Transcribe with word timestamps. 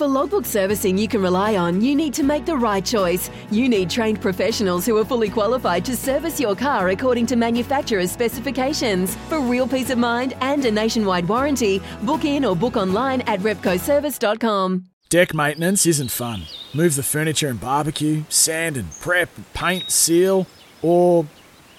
For 0.00 0.06
logbook 0.06 0.46
servicing 0.46 0.96
you 0.96 1.06
can 1.08 1.20
rely 1.20 1.56
on, 1.56 1.82
you 1.82 1.94
need 1.94 2.14
to 2.14 2.22
make 2.22 2.46
the 2.46 2.56
right 2.56 2.82
choice. 2.82 3.30
You 3.50 3.68
need 3.68 3.90
trained 3.90 4.18
professionals 4.22 4.86
who 4.86 4.96
are 4.96 5.04
fully 5.04 5.28
qualified 5.28 5.84
to 5.84 5.94
service 5.94 6.40
your 6.40 6.56
car 6.56 6.88
according 6.88 7.26
to 7.26 7.36
manufacturer's 7.36 8.10
specifications. 8.10 9.14
For 9.28 9.40
real 9.40 9.68
peace 9.68 9.90
of 9.90 9.98
mind 9.98 10.32
and 10.40 10.64
a 10.64 10.70
nationwide 10.70 11.28
warranty, 11.28 11.82
book 12.00 12.24
in 12.24 12.46
or 12.46 12.56
book 12.56 12.78
online 12.78 13.20
at 13.26 13.40
repcoservice.com. 13.40 14.86
Deck 15.10 15.34
maintenance 15.34 15.84
isn't 15.84 16.10
fun. 16.10 16.44
Move 16.72 16.94
the 16.94 17.02
furniture 17.02 17.48
and 17.48 17.60
barbecue, 17.60 18.24
sand 18.30 18.78
and 18.78 18.90
prep, 19.00 19.28
paint, 19.52 19.90
seal, 19.90 20.46
or 20.80 21.26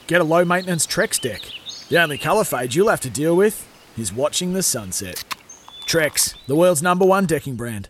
get 0.06 0.22
a 0.22 0.24
low 0.24 0.46
maintenance 0.46 0.86
Trex 0.86 1.20
deck. 1.20 1.42
The 1.90 2.00
only 2.00 2.20
colour 2.20 2.44
fade 2.44 2.76
you'll 2.76 2.90
have 2.90 3.02
to 3.02 3.10
deal 3.10 3.36
with 3.36 3.68
is 3.98 4.14
watching 4.14 4.54
the 4.54 4.62
sunset. 4.62 5.24
Trex, 5.88 6.36
the 6.46 6.56
world's 6.56 6.84
number 6.84 7.04
one 7.04 7.26
decking 7.26 7.56
brand. 7.56 7.90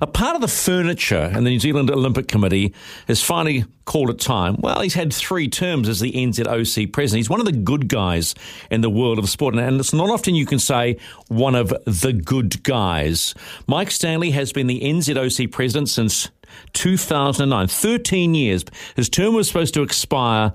A 0.00 0.06
part 0.06 0.34
of 0.34 0.40
the 0.40 0.48
furniture 0.48 1.30
and 1.32 1.46
the 1.46 1.50
New 1.50 1.60
Zealand 1.60 1.90
Olympic 1.90 2.28
Committee 2.28 2.74
has 3.08 3.22
finally 3.22 3.64
called 3.84 4.10
it 4.10 4.20
time. 4.20 4.56
Well, 4.58 4.80
he's 4.80 4.94
had 4.94 5.12
three 5.12 5.48
terms 5.48 5.88
as 5.88 6.00
the 6.00 6.12
NZOC 6.12 6.92
president. 6.92 7.18
He's 7.18 7.30
one 7.30 7.40
of 7.40 7.46
the 7.46 7.52
good 7.52 7.88
guys 7.88 8.34
in 8.70 8.80
the 8.80 8.90
world 8.90 9.18
of 9.18 9.28
sport, 9.28 9.54
and 9.54 9.80
it's 9.80 9.92
not 9.92 10.10
often 10.10 10.34
you 10.34 10.46
can 10.46 10.58
say 10.58 10.96
one 11.28 11.54
of 11.54 11.74
the 11.84 12.12
good 12.12 12.62
guys. 12.62 13.34
Mike 13.66 13.90
Stanley 13.90 14.30
has 14.30 14.52
been 14.52 14.66
the 14.66 14.80
NZOC 14.80 15.50
president 15.50 15.88
since 15.88 16.30
2009, 16.72 17.66
13 17.66 18.34
years. 18.34 18.64
His 18.96 19.08
term 19.08 19.34
was 19.34 19.48
supposed 19.48 19.74
to 19.74 19.82
expire 19.82 20.52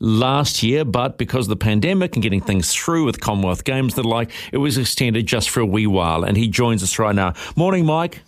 last 0.00 0.62
year, 0.62 0.84
but 0.84 1.18
because 1.18 1.46
of 1.46 1.50
the 1.50 1.56
pandemic 1.56 2.14
and 2.14 2.22
getting 2.22 2.40
things 2.40 2.72
through 2.72 3.04
with 3.04 3.20
Commonwealth 3.20 3.64
Games 3.64 3.96
and 3.96 4.04
the 4.04 4.08
like, 4.08 4.30
it 4.52 4.58
was 4.58 4.78
extended 4.78 5.26
just 5.26 5.50
for 5.50 5.60
a 5.60 5.66
wee 5.66 5.86
while. 5.86 6.24
And 6.24 6.36
he 6.36 6.48
joins 6.48 6.82
us 6.82 6.98
right 6.98 7.14
now. 7.14 7.34
Morning, 7.56 7.84
Mike. 7.84 8.22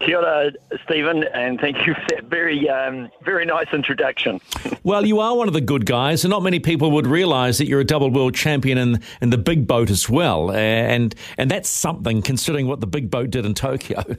Kia 0.00 0.18
ora, 0.18 0.52
Stephen, 0.84 1.24
and 1.32 1.58
thank 1.58 1.86
you 1.86 1.94
for 2.08 2.14
that 2.14 2.24
very, 2.24 2.68
um, 2.68 3.08
very 3.24 3.46
nice 3.46 3.68
introduction. 3.72 4.40
Well, 4.82 5.06
you 5.06 5.20
are 5.20 5.36
one 5.36 5.48
of 5.48 5.54
the 5.54 5.60
good 5.60 5.86
guys, 5.86 6.24
and 6.24 6.30
not 6.30 6.42
many 6.42 6.60
people 6.60 6.90
would 6.92 7.06
realise 7.06 7.58
that 7.58 7.66
you're 7.66 7.80
a 7.80 7.84
double 7.84 8.10
world 8.10 8.34
champion 8.34 8.78
in, 8.78 9.02
in 9.20 9.30
the 9.30 9.38
big 9.38 9.66
boat 9.66 9.90
as 9.90 10.08
well, 10.08 10.50
and 10.52 11.14
and 11.38 11.50
that's 11.50 11.68
something 11.68 12.22
considering 12.22 12.66
what 12.66 12.80
the 12.80 12.86
big 12.86 13.10
boat 13.10 13.30
did 13.30 13.44
in 13.46 13.54
Tokyo. 13.54 14.02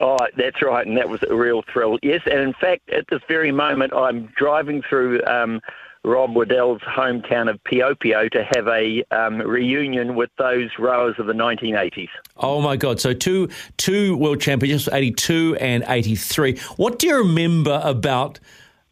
Oh, 0.00 0.16
that's 0.36 0.60
right, 0.60 0.84
and 0.84 0.96
that 0.96 1.08
was 1.08 1.22
a 1.30 1.36
real 1.36 1.62
thrill. 1.72 1.96
Yes, 2.02 2.22
and 2.26 2.40
in 2.40 2.54
fact, 2.54 2.90
at 2.90 3.04
this 3.08 3.20
very 3.28 3.52
moment, 3.52 3.92
I'm 3.92 4.32
driving 4.36 4.82
through 4.82 5.24
um, 5.26 5.60
Rob 6.04 6.34
Waddell's 6.34 6.80
hometown 6.82 7.48
of 7.48 7.62
Piopio 7.62 8.28
to 8.32 8.44
have 8.54 8.66
a 8.66 9.04
um, 9.12 9.38
reunion 9.38 10.16
with 10.16 10.30
those 10.36 10.68
rowers 10.78 11.14
of 11.18 11.26
the 11.26 11.32
1980s. 11.32 12.08
Oh 12.36 12.60
my 12.60 12.76
God! 12.76 13.00
So 13.00 13.12
two 13.12 13.48
two 13.76 14.16
world 14.16 14.40
championships, 14.40 14.92
eighty 14.92 15.12
two 15.12 15.56
and 15.60 15.84
eighty 15.86 16.16
three. 16.16 16.58
What 16.76 16.98
do 16.98 17.06
you 17.06 17.18
remember 17.18 17.80
about 17.84 18.40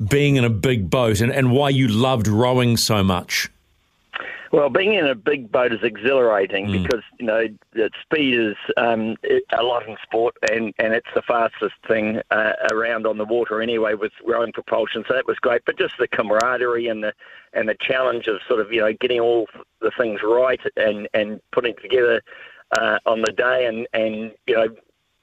being 0.09 0.37
in 0.37 0.45
a 0.45 0.51
big 0.51 0.89
boat, 0.89 1.21
and, 1.21 1.33
and 1.33 1.51
why 1.51 1.71
you 1.71 1.89
loved 1.89 2.29
rowing 2.29 2.77
so 2.77 3.03
much? 3.03 3.49
Well, 4.53 4.69
being 4.69 4.95
in 4.95 5.07
a 5.07 5.15
big 5.15 5.53
boat 5.53 5.73
is 5.73 5.83
exhilarating 5.85 6.67
Mm. 6.67 6.83
because 6.83 7.05
you 7.19 7.27
know 7.27 7.47
the 7.73 7.91
speed 8.03 8.35
is 8.39 8.57
um, 8.77 9.17
a 9.57 9.63
lot 9.63 9.87
in 9.89 9.97
sport, 10.03 10.35
and, 10.51 10.75
and 10.79 10.93
it's 10.93 11.09
the 11.15 11.23
fastest 11.23 11.75
thing 11.87 12.21
uh, 12.33 12.53
around 12.73 13.07
on 13.07 13.17
the 13.17 13.25
water 13.25 13.63
anyway 13.63 13.95
with 13.95 14.13
rowing 14.25 14.53
propulsion. 14.53 15.05
So 15.07 15.15
that 15.15 15.27
was 15.27 15.39
great, 15.39 15.63
but 15.67 15.79
just 15.79 15.95
the 15.99 16.09
camaraderie 16.09 16.89
and 16.89 17.05
the 17.05 17.13
and 17.53 17.69
the 17.69 17.77
challenge 17.81 18.27
of 18.27 18.41
sort 18.49 18.61
of 18.61 18.73
you 18.73 18.81
know 18.81 18.93
getting 18.93 19.21
all 19.21 19.47
the 19.81 19.93
things 19.97 20.21
right 20.25 20.61
and 20.77 21.09
and 21.15 21.41
putting 21.53 21.73
it 21.73 21.83
together 21.83 22.21
uh, 22.77 22.99
on 23.07 23.23
the 23.23 23.33
day, 23.33 23.67
and 23.67 23.87
and 23.93 24.33
you 24.49 24.57
know 24.57 24.69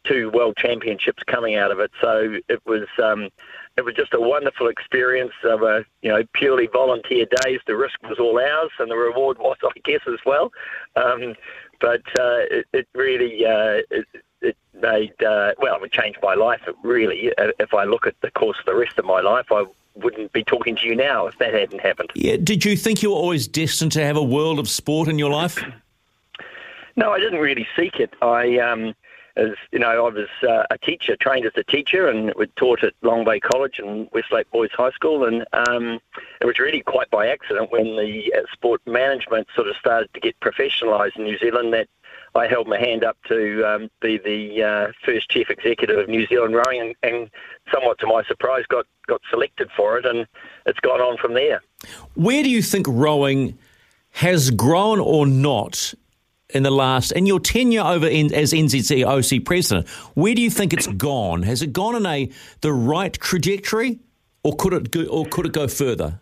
two 0.06 0.30
world 0.30 0.56
championships 0.56 1.22
coming 1.24 1.56
out 1.56 1.72
of 1.72 1.80
it. 1.80 1.92
So 2.00 2.38
it 2.48 2.66
was. 2.66 2.88
Um, 3.04 3.30
it 3.78 3.86
was 3.86 3.94
just 3.94 4.14
a 4.14 4.20
wonderful 4.20 4.68
experience 4.68 5.34
of 5.44 5.62
a 5.62 5.86
you 6.02 6.10
know 6.10 6.24
purely 6.34 6.68
volunteer 6.68 7.26
days. 7.44 7.60
The 7.68 7.78
risk 7.78 8.02
was 8.04 8.20
all 8.20 8.40
ours, 8.40 8.72
and 8.80 8.90
the 8.92 8.96
reward 8.98 9.38
was, 9.38 9.58
I 9.64 9.80
guess, 9.84 10.02
as 10.08 10.20
well. 10.26 10.52
Um, 10.96 11.36
but 11.80 12.02
uh, 12.20 12.42
it, 12.50 12.66
it 12.74 12.88
really 12.94 13.46
uh, 13.46 13.82
it, 13.92 14.06
it 14.42 14.58
made 14.82 15.22
uh, 15.24 15.54
well, 15.60 15.84
it 15.84 15.92
changed 15.92 16.20
my 16.22 16.34
life. 16.34 16.62
Really, 16.84 17.32
Uh, 17.38 17.52
if 17.60 17.74
I 17.74 17.84
look 17.84 18.08
at 18.08 18.16
the 18.22 18.32
course 18.32 18.58
of 18.60 18.66
the 18.66 18.76
rest 18.76 18.98
of 18.98 19.06
my 19.06 19.22
life, 19.22 19.46
I 19.52 19.66
wouldn't 19.96 20.32
be 20.34 20.44
talking 20.44 20.76
to 20.76 20.86
you 20.86 20.96
now 20.96 21.28
if 21.28 21.38
that 21.40 21.54
hadn't 21.54 21.82
happened. 21.82 22.12
Yeah. 22.14 22.38
Did 22.38 22.66
you 22.66 22.76
think 22.78 23.02
you 23.02 23.10
were 23.10 23.16
always 23.16 23.48
destined 23.48 23.92
to 23.94 24.04
have 24.04 24.18
a 24.18 24.24
world 24.24 24.60
of 24.60 24.70
sport 24.70 25.08
in 25.08 25.18
your 25.18 25.32
life? 25.32 25.64
No, 26.96 27.12
I 27.12 27.20
didn't 27.20 27.40
really 27.40 27.68
seek 27.76 28.00
it. 28.00 28.14
I, 28.22 28.58
um, 28.60 28.96
as 29.38 29.52
you 29.72 29.80
know, 29.80 30.08
I 30.08 30.10
was 30.10 30.28
uh, 30.44 30.64
a 30.70 30.78
teacher, 30.80 31.16
trained 31.16 31.46
as 31.46 31.54
a 31.56 31.64
teacher, 31.64 32.08
and 32.08 32.34
taught 32.56 32.84
at 32.84 32.94
Long 33.02 33.24
Bay 33.24 33.40
College 33.40 33.80
and 33.80 34.10
Westlake 34.12 34.50
Boys 34.52 34.72
High 34.74 34.92
School. 34.92 35.26
And 35.26 35.46
um, 35.54 36.00
it 36.42 36.46
was 36.46 36.60
really 36.60 36.82
quite 36.82 37.10
by 37.10 37.28
accident 37.28 37.72
when 37.72 37.96
the 37.96 38.34
uh, 38.36 38.42
sport 38.52 38.82
management 38.86 39.48
sort 39.56 39.68
of 39.68 39.76
started 39.78 40.14
to 40.14 40.20
get 40.20 40.40
professionalised 40.40 41.16
in 41.16 41.24
New 41.24 41.38
Zealand 41.38 41.74
that 41.74 41.88
I 42.36 42.48
held 42.48 42.68
my 42.68 42.80
hand 42.80 43.04
up 43.04 43.18
to 43.28 43.64
um, 43.64 43.90
be 44.02 44.18
the 44.18 44.64
uh, 44.64 44.92
first 45.06 45.30
chief 45.30 45.50
executive 45.50 45.98
of 45.98 46.10
New 46.10 46.26
Zealand 46.28 46.56
Rowing, 46.56 46.82
and, 46.82 46.96
and 47.04 47.30
somewhat 47.72 48.00
to 48.00 48.08
my 48.08 48.24
surprise, 48.24 48.66
got 48.68 48.86
got 49.08 49.22
selected 49.30 49.70
for 49.76 49.98
it, 49.98 50.06
and 50.06 50.28
it's 50.66 50.80
gone 50.80 51.00
on 51.00 51.18
from 51.18 51.34
there. 51.34 51.62
Where 52.16 52.44
do 52.44 52.50
you 52.50 52.62
think 52.62 52.88
rowing 52.90 53.58
has 54.12 54.52
grown 54.52 55.00
or 55.00 55.26
not 55.26 55.94
in 56.52 56.64
the 56.64 56.72
last, 56.72 57.12
in 57.12 57.26
your 57.26 57.40
tenure 57.40 57.82
over 57.82 58.08
in, 58.08 58.34
as 58.34 58.54
NZOC 58.54 59.46
president? 59.46 59.88
Where 60.16 60.34
do 60.34 60.42
you 60.42 60.50
think 60.50 60.74
it's 60.74 60.88
gone? 60.88 61.44
Has 61.44 61.62
it 61.62 61.74
gone 61.74 61.96
in 61.96 62.06
a 62.06 62.30
the 62.62 62.74
right 62.74 63.14
trajectory, 63.14 64.00
or 64.44 64.56
could 64.56 64.74
it 64.74 64.92
go, 64.92 65.04
or 65.06 65.26
could 65.26 65.46
it 65.46 65.54
go 65.54 65.68
further? 65.68 66.20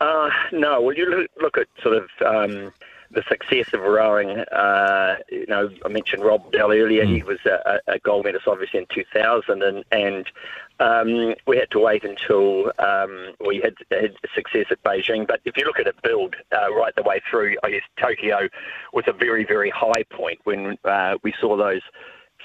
Uh, 0.00 0.30
no, 0.52 0.80
well, 0.80 0.96
you 0.96 1.06
look, 1.06 1.30
look 1.40 1.58
at 1.58 1.66
sort 1.82 1.96
of 1.96 2.08
um, 2.24 2.72
the 3.10 3.22
success 3.28 3.72
of 3.72 3.80
rowing. 3.80 4.38
Uh, 4.38 5.16
you 5.30 5.46
know, 5.46 5.70
I 5.84 5.88
mentioned 5.88 6.22
Rob 6.22 6.44
Waddell 6.44 6.72
earlier. 6.72 7.04
He 7.04 7.22
was 7.22 7.38
a, 7.46 7.80
a 7.86 7.98
gold 7.98 8.24
medalist, 8.24 8.46
obviously, 8.46 8.80
in 8.80 8.86
2000, 8.92 9.62
and, 9.62 9.84
and 9.90 10.30
um, 10.80 11.34
we 11.46 11.56
had 11.56 11.70
to 11.70 11.78
wait 11.78 12.04
until 12.04 12.72
um, 12.78 13.32
we 13.44 13.60
had, 13.60 13.74
had 13.90 14.14
success 14.34 14.66
at 14.70 14.82
Beijing. 14.82 15.26
But 15.26 15.40
if 15.44 15.56
you 15.56 15.64
look 15.64 15.80
at 15.80 15.86
it 15.86 16.00
build 16.02 16.36
uh, 16.52 16.72
right 16.74 16.94
the 16.94 17.02
way 17.02 17.20
through, 17.30 17.56
I 17.62 17.70
guess 17.70 17.82
Tokyo 17.98 18.48
was 18.92 19.04
a 19.06 19.12
very, 19.12 19.44
very 19.44 19.70
high 19.70 20.04
point 20.10 20.40
when 20.44 20.76
uh, 20.84 21.16
we 21.22 21.32
saw 21.40 21.56
those 21.56 21.82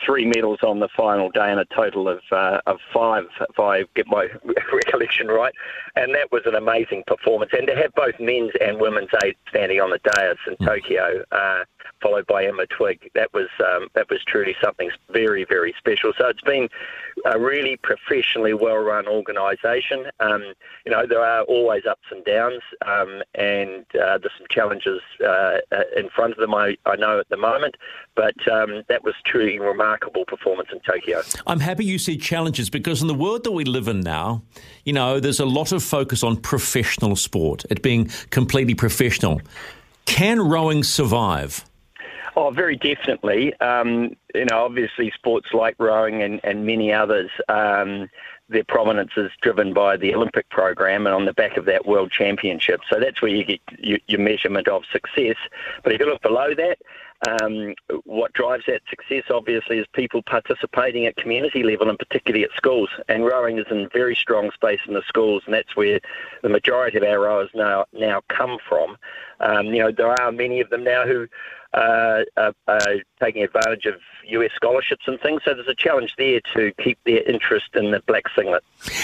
three 0.06 0.26
medals 0.26 0.60
on 0.64 0.80
the 0.80 0.90
final 0.96 1.30
day 1.30 1.52
and 1.52 1.60
a 1.60 1.66
total 1.66 2.08
of 2.08 2.22
uh, 2.32 2.62
of 2.66 2.80
five, 2.94 3.26
if 3.50 3.60
I 3.60 3.84
get 3.96 4.08
my 4.08 4.28
recollection 4.74 5.28
right. 5.28 5.54
And 5.96 6.14
that 6.16 6.32
was 6.32 6.42
an 6.46 6.56
amazing 6.56 7.04
performance. 7.08 7.52
And 7.58 7.68
to 7.68 7.76
have 7.76 7.94
both 7.96 8.16
men's 8.20 8.52
and 8.62 8.80
women's 8.80 9.10
eight 9.24 9.38
standing 9.50 9.80
on 9.80 9.92
the 9.92 10.00
dais 10.00 10.38
in 10.48 10.66
Tokyo, 10.66 11.24
uh, 11.32 11.64
followed 12.02 12.28
by 12.28 12.46
Emma 12.46 12.66
Twigg, 12.68 13.10
that 13.16 13.34
was 13.34 13.48
um, 13.60 13.88
that 13.94 14.10
was 14.10 14.20
truly 14.26 14.56
something 14.62 14.90
very, 15.12 15.46
very 15.46 15.74
special. 15.78 16.14
So 16.18 16.28
it's 16.28 16.42
been 16.42 16.70
a 17.26 17.40
really 17.40 17.78
professionally 17.78 18.54
well-run 18.54 19.08
organisation. 19.08 20.06
Um, 20.20 20.54
you 20.86 20.92
know, 20.92 21.06
there 21.06 21.24
are 21.24 21.44
always 21.44 21.86
ups 21.86 22.08
and 22.12 22.24
downs, 22.26 22.62
um, 22.86 23.22
and 23.36 23.86
uh, 23.96 24.18
there's 24.18 24.34
some 24.38 24.48
challenges 24.50 25.02
uh, 25.24 25.60
uh, 25.72 25.84
in 25.96 26.10
front 26.10 26.34
of 26.34 26.40
them. 26.40 26.54
I, 26.54 26.78
I 26.86 26.96
know 26.96 27.20
at 27.20 27.30
the 27.30 27.38
moment, 27.38 27.76
but 28.16 28.36
um, 28.52 28.84
that 28.90 29.04
was 29.04 29.14
truly 29.26 29.58
a 29.58 29.62
remarkable 29.62 30.26
performance 30.26 30.70
in 30.72 30.80
Tokyo. 30.82 31.22
I'm 31.48 31.60
happy 31.60 31.86
you 31.86 31.98
said 31.98 32.22
challenges 32.22 32.70
because 32.70 33.02
in 33.02 33.08
the 33.08 33.14
world 33.14 33.44
that 33.44 33.52
we 33.52 33.64
live 33.64 33.88
in 33.88 34.02
now, 34.02 34.44
you 34.84 34.94
know, 34.94 35.20
there's 35.20 35.40
a 35.40 35.46
lot 35.46 35.72
of 35.72 35.84
focus 35.84 36.24
on 36.24 36.38
professional 36.38 37.16
sport, 37.16 37.66
it 37.70 37.82
being 37.82 38.10
completely 38.30 38.76
professional. 38.76 39.42
Can 40.06 40.42
rowing 40.42 40.84
survive? 40.84 41.66
Oh, 42.36 42.50
very 42.50 42.76
definitely. 42.76 43.54
Um, 43.60 44.16
you 44.34 44.46
know, 44.46 44.64
obviously, 44.66 45.12
sports 45.12 45.50
like 45.54 45.76
rowing 45.78 46.24
and, 46.24 46.40
and 46.44 46.66
many 46.66 46.92
others, 46.92 47.30
um, 47.48 48.10
their 48.50 48.64
prominence 48.64 49.12
is 49.18 49.32
driven 49.42 49.74
by 49.74 49.98
the 49.98 50.14
Olympic 50.16 50.50
program 50.50 51.06
and 51.06 51.16
on 51.16 51.26
the 51.26 51.34
back 51.34 51.58
of 51.58 51.66
that 51.66 51.86
World 51.86 52.12
Championship. 52.12 52.82
So 52.90 53.00
that's 53.00 53.22
where 53.22 53.32
you 53.32 53.44
get 53.44 53.62
your, 53.78 54.00
your 54.08 54.20
measurement 54.20 54.68
of 54.68 54.84
success. 54.92 55.36
But 55.84 55.94
if 55.94 56.00
you 56.00 56.08
look 56.08 56.22
below 56.22 56.54
that, 56.56 56.78
um, 57.30 57.74
what 58.04 58.34
drives 58.34 58.66
that 58.68 58.82
success, 58.90 59.24
obviously, 59.30 59.78
is 59.78 59.88
people 59.94 60.22
participating 60.24 61.06
at 61.06 61.16
community 61.16 61.64
level 61.64 61.90
and 61.90 61.98
particularly 61.98 62.44
at 62.44 62.52
schools. 62.56 62.90
And 63.08 63.26
rowing 63.26 63.60
is 63.60 63.66
in 63.72 63.90
very 63.94 64.16
strong 64.16 64.52
space 64.52 64.82
in 64.88 64.94
the 64.94 65.04
schools, 65.08 65.44
and 65.46 65.54
that's 65.54 65.76
where 65.76 66.00
the 66.42 66.50
majority 66.50 66.98
of 66.98 67.04
our 67.04 67.22
rowers 67.22 67.50
now 67.54 67.86
now 67.94 68.22
come 68.28 68.58
from. 68.68 68.98
Um, 69.40 69.68
you 69.68 69.80
know, 69.80 69.92
there 69.92 70.12
are 70.20 70.32
many 70.32 70.60
of 70.60 70.70
them 70.70 70.84
now 70.84 71.06
who 71.06 71.28
uh, 71.74 72.24
are, 72.38 72.54
are, 72.68 72.96
taking 73.22 73.44
advantage 73.44 73.86
of 73.86 73.96
US 74.28 74.52
scholarships 74.56 75.06
and 75.08 75.20
things. 75.22 75.42
So 75.46 75.54
there's 75.54 75.68
a 75.68 75.76
challenge 75.76 76.14
there 76.18 76.40
to 76.56 76.72
keep 76.84 77.00
their 77.06 77.24
interest 77.24 77.70
in 77.74 77.92
the 77.92 78.02
black 78.06 78.24
singlet. 78.36 78.64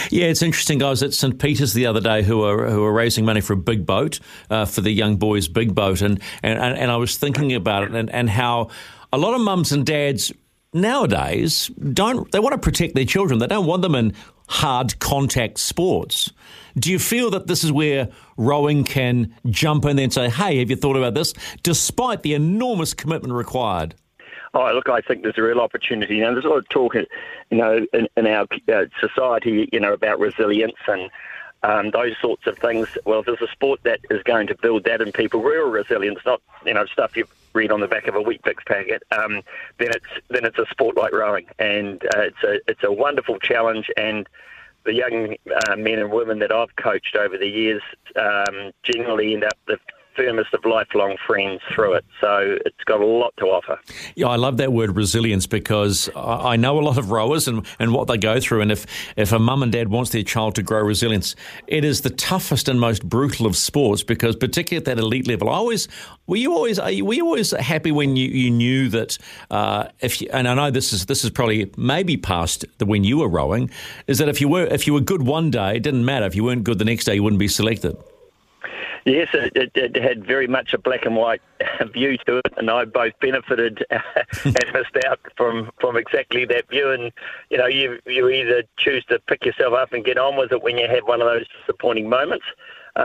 Yeah, 0.10 0.26
it's 0.26 0.42
interesting. 0.42 0.84
I 0.84 0.90
was 0.90 1.02
at 1.02 1.14
St 1.14 1.40
Peter's 1.40 1.74
the 1.74 1.86
other 1.86 2.02
day, 2.02 2.22
who 2.22 2.44
are 2.44 2.70
who 2.70 2.84
are 2.84 2.94
raising 2.94 3.26
money 3.26 3.42
for 3.42 3.54
a 3.54 3.58
big 3.58 3.86
boat 3.86 4.20
uh, 4.50 4.66
for 4.66 4.82
the 4.82 4.92
young 4.92 5.16
boys' 5.16 5.48
big 5.48 5.74
boat, 5.74 6.02
and 6.02 6.22
and 6.44 6.60
and 6.60 6.92
I 6.92 6.98
was 6.98 7.18
thinking 7.18 7.54
about 7.54 7.84
it 7.84 7.92
and, 7.92 8.10
and 8.12 8.30
how 8.30 8.70
a 9.12 9.18
lot 9.18 9.34
of 9.34 9.42
mums 9.42 9.72
and 9.72 9.86
dads 9.86 10.32
nowadays 10.74 11.68
don't 11.94 12.32
they 12.32 12.40
want 12.40 12.54
to 12.54 12.60
protect 12.60 12.96
their 12.96 13.06
children. 13.06 13.40
They 13.40 13.48
don't 13.48 13.66
want 13.66 13.82
them 13.82 13.96
in 13.96 14.14
hard 14.50 15.00
contact 15.00 15.60
sports. 15.60 16.32
Do 16.76 16.92
you 16.92 17.00
feel 17.00 17.30
that 17.32 17.48
this 17.48 17.64
is 17.64 17.72
where 17.72 18.10
rowing 18.36 18.84
can 18.84 19.34
jump 19.48 19.86
in 19.86 20.00
and 20.00 20.12
say, 20.12 20.30
hey, 20.30 20.60
have 20.60 20.70
you 20.70 20.76
thought 20.76 20.98
about 20.98 21.14
this? 21.14 21.34
Despite 21.64 22.24
the 22.24 22.34
enormous 22.34 22.94
commitment 22.94 23.34
required. 23.34 23.96
Oh, 24.56 24.72
look, 24.74 24.90
I 24.90 25.02
think 25.02 25.22
there's 25.22 25.38
a 25.38 25.44
real 25.44 25.60
opportunity. 25.60 26.16
You 26.16 26.24
know, 26.24 26.34
there's 26.34 26.46
a 26.46 26.50
lot 26.50 26.58
of 26.58 26.70
talk, 26.70 26.96
you 26.96 27.06
know, 27.52 27.86
in, 27.94 28.08
in 28.18 28.26
our 28.26 28.48
uh, 28.74 28.86
society, 29.00 29.70
you 29.72 29.80
know, 29.80 29.94
about 29.94 30.20
resilience 30.20 30.74
and 30.88 31.12
um, 31.62 31.92
those 31.92 32.16
sorts 32.20 32.48
of 32.48 32.58
things. 32.58 32.88
Well, 33.06 33.22
there's 33.22 33.42
a 33.42 33.48
sport 33.52 33.82
that 33.84 34.00
is 34.10 34.24
going 34.24 34.48
to 34.48 34.56
build 34.56 34.86
that 34.86 35.02
in 35.02 35.12
people, 35.12 35.42
real 35.44 35.70
resilience, 35.70 36.20
not 36.26 36.42
you 36.66 36.74
know 36.74 36.86
stuff 36.88 37.16
you 37.16 37.28
read 37.54 37.72
on 37.72 37.80
the 37.80 37.88
back 37.88 38.08
of 38.08 38.16
a 38.16 38.22
Weet-Bix 38.22 38.66
packet, 38.66 39.04
um, 39.12 39.42
then 39.78 39.90
it's 39.90 40.28
then 40.30 40.46
it's 40.46 40.58
a 40.58 40.66
sport 40.72 40.98
like 40.98 41.14
rowing, 41.14 41.48
and 41.60 42.04
uh, 42.16 42.22
it's 42.22 42.44
a 42.44 42.60
it's 42.68 42.84
a 42.84 42.92
wonderful 42.92 43.40
challenge. 43.40 43.90
And 43.98 44.28
the 44.86 44.94
young 44.94 45.36
uh, 45.68 45.76
men 45.76 46.00
and 46.00 46.12
women 46.12 46.40
that 46.40 46.52
I've 46.52 46.76
coached 46.76 47.16
over 47.16 47.38
the 47.38 47.48
years 47.48 47.82
um, 48.16 48.72
generally 48.84 49.34
end 49.34 49.44
up 49.44 49.58
the 49.68 49.78
firmest 50.20 50.54
of 50.54 50.66
lifelong 50.66 51.16
friends 51.26 51.62
through 51.74 51.94
it. 51.94 52.06
So 52.20 52.58
it's 52.66 52.84
got 52.86 53.00
a 53.00 53.06
lot 53.06 53.34
to 53.38 53.46
offer. 53.46 53.80
Yeah, 54.16 54.28
I 54.28 54.36
love 54.36 54.58
that 54.58 54.74
word 54.74 54.96
resilience 54.96 55.48
because 55.48 56.10
I 56.16 56.58
know 56.58 56.78
a 56.78 56.82
lot 56.82 56.98
of 56.98 57.10
rowers 57.10 57.48
and, 57.48 57.66
and 57.80 57.94
what 57.94 58.08
they 58.08 58.18
go 58.18 58.40
through. 58.40 58.62
And 58.62 58.72
if, 58.72 58.86
if 59.16 59.32
a 59.32 59.40
mum 59.40 59.64
and 59.64 59.72
dad 59.72 59.88
wants 59.88 60.12
their 60.12 60.24
child 60.24 60.56
to 60.56 60.64
grow 60.64 60.82
resilience, 60.82 61.36
it 61.68 61.86
is 61.86 62.02
the 62.02 62.10
toughest 62.10 62.68
and 62.68 62.80
most 62.80 63.08
brutal 63.08 63.46
of 63.46 63.56
sports 63.56 64.04
because, 64.04 64.36
particularly 64.36 64.78
at 64.78 64.86
that 64.86 65.02
elite 65.02 65.28
level, 65.28 65.50
I 65.50 65.54
always 65.54 65.88
were 66.28 66.36
you 66.36 66.54
always 66.54 66.80
were 66.80 67.14
you 67.14 67.26
always 67.26 67.52
happy 67.52 67.92
when 67.92 68.16
you, 68.16 68.28
you 68.28 68.52
knew 68.52 68.90
that 68.90 69.18
uh, 69.50 69.88
if 70.02 70.22
you, 70.22 70.30
and 70.32 70.48
I 70.48 70.54
know 70.54 70.70
this 70.70 70.94
is 70.94 71.06
this 71.06 71.24
is 71.24 71.30
probably 71.30 71.72
maybe 71.78 72.18
past 72.18 72.66
the 72.78 72.86
when 72.86 73.04
you 73.04 73.20
were 73.20 73.30
rowing 73.30 73.72
is 74.08 74.18
that 74.20 74.30
if 74.30 74.42
you 74.42 74.48
were 74.48 74.66
if 74.66 74.86
you 74.86 74.94
were 74.94 75.02
good 75.02 75.24
one 75.24 75.50
day, 75.50 75.78
it 75.78 75.84
didn't 75.84 76.06
matter 76.06 76.26
if 76.26 76.36
you 76.36 76.44
weren't 76.44 76.64
good 76.64 76.78
the 76.78 76.86
next 76.86 77.06
day, 77.06 77.16
you 77.16 77.24
wouldn't 77.24 77.40
be 77.40 77.48
selected. 77.48 77.98
Yes, 79.06 79.30
it, 79.34 79.56
it, 79.56 79.72
it, 79.76 79.96
had 80.02 80.26
very 80.26 80.48
much 80.48 80.74
a 80.74 80.78
black 80.78 81.06
and 81.06 81.16
white 81.16 81.42
view 81.94 82.18
to 82.26 82.38
it, 82.38 82.54
and 82.58 82.70
I 82.70 82.86
both 82.86 83.14
benefited 83.22 83.86
and 83.90 84.74
missed 84.74 85.06
out 85.08 85.20
from, 85.38 85.72
from 85.80 85.98
exactly 85.98 86.46
that 86.46 86.70
view. 86.70 86.92
And 86.92 87.12
you 87.50 87.58
know, 87.58 87.68
you 87.68 88.00
you 88.06 88.30
either 88.30 88.64
choose 88.78 89.06
to 89.06 89.20
pick 89.20 89.46
yourself 89.46 89.74
up 89.74 89.94
and 89.94 90.04
get 90.04 90.18
on 90.18 90.38
with 90.38 90.52
it 90.52 90.62
when 90.62 90.78
you 90.78 90.88
have 90.88 91.04
one 91.06 91.22
of 91.22 91.28
those 91.28 91.46
disappointing 91.60 92.10
moments, 92.10 92.46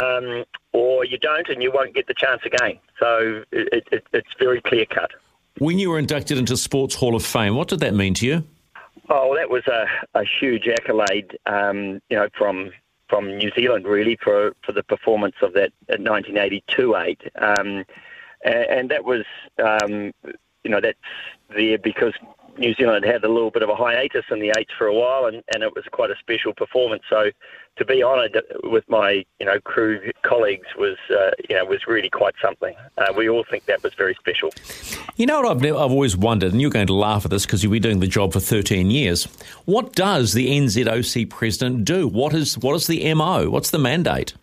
um, 0.03 0.45
or 0.73 1.05
you 1.05 1.19
don't, 1.19 1.49
and 1.49 1.63
you 1.63 1.71
won't 1.73 1.95
get 1.95 2.07
the 2.07 2.15
chance 2.15 2.43
again. 2.45 2.79
So 2.99 3.45
it, 3.53 3.87
it's 4.13 4.35
very 4.39 4.61
clear 4.61 4.87
cut. 4.87 5.11
When 5.59 5.79
you 5.79 5.91
were 5.91 5.99
inducted 5.99 6.37
into 6.39 6.57
Sports 6.57 6.97
Hall 6.97 7.15
of 7.15 7.25
Fame, 7.25 7.55
what 7.55 7.69
did 7.69 7.81
that 7.81 7.95
mean 7.95 8.15
to 8.15 8.27
you? 8.27 8.45
Oh, 9.09 9.37
that 9.37 9.51
was 9.51 9.63
a, 9.67 9.87
a 10.19 10.25
huge 10.41 10.67
accolade, 10.67 11.39
um, 11.47 12.01
you 12.09 12.17
know, 12.17 12.29
from 12.37 12.71
from 13.09 13.37
New 13.37 13.51
Zealand 13.55 13.87
really 13.87 14.17
for, 14.23 14.55
for 14.65 14.73
the 14.73 14.83
performance 14.83 15.37
of 15.43 15.53
that 15.55 15.73
1982 15.89 16.97
eight, 16.97 17.21
um, 17.37 17.85
and, 18.45 18.65
and, 18.71 18.91
that 18.91 19.05
was 19.05 19.25
um, 19.63 20.13
you 20.63 20.71
know 20.71 20.81
that's 20.81 20.99
there 21.55 21.79
because 21.79 22.15
New 22.59 22.75
Zealand 22.75 23.05
had 23.05 23.25
a 23.25 23.29
little 23.29 23.51
bit 23.51 23.63
of 23.63 23.69
a 23.69 23.75
hiatus 23.75 24.25
in 24.31 24.41
the 24.41 24.53
eights 24.57 24.73
for 24.77 24.87
a 24.87 24.95
while, 24.95 25.27
and, 25.27 25.43
and 25.53 25.63
it 25.63 25.75
was 25.75 25.85
quite 25.91 26.11
a 26.11 26.17
special 26.21 26.53
performance. 26.55 27.03
So 27.09 27.31
to 27.77 27.85
be 27.85 28.03
honoured 28.03 28.41
with 28.63 28.85
my 28.89 29.25
you 29.41 29.47
know 29.47 29.59
crew 29.61 30.13
colleagues 30.23 30.69
was 30.77 30.97
uh, 31.11 31.31
you 31.49 31.57
know 31.57 31.65
was 31.65 31.87
really 31.87 32.11
quite 32.11 32.35
something. 32.41 32.75
Uh, 32.99 33.13
we 33.17 33.29
all 33.29 33.45
think 33.49 33.65
that 33.67 33.83
was 33.83 33.95
very 33.95 34.15
special. 34.15 34.51
You 35.17 35.27
know 35.27 35.41
what 35.41 35.57
I've 35.57 35.65
I've 35.65 35.91
always 35.91 36.17
wondered, 36.17 36.53
and 36.53 36.61
you're 36.61 36.71
going 36.71 36.87
to 36.87 36.95
laugh 36.95 37.25
at 37.25 37.31
this 37.31 37.47
because 37.47 37.63
you've 37.63 37.73
been 37.73 37.83
doing 37.83 38.01
the 38.01 38.07
job 38.07 38.33
for 38.33 38.41
13 38.41 38.91
years. 38.91 39.25
What 39.65 39.95
does 39.95 40.33
the 40.33 40.49
NZOC 40.49 41.31
president 41.31 41.85
do? 41.85 42.07
What 42.07 42.35
is 42.35 42.59
what 42.59 42.75
is 42.77 42.87
the 42.87 43.13
mo? 43.15 43.51
What's 43.51 43.71
the 43.71 43.79
mandate? 43.79 44.35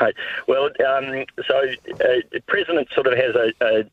Right. 0.00 0.14
Well, 0.46 0.66
um, 0.66 1.24
so 1.46 1.56
uh, 1.58 2.22
the 2.30 2.40
president 2.46 2.88
sort 2.94 3.08
of 3.08 3.18
has 3.18 3.34
a, 3.34 3.52
a 3.60 3.84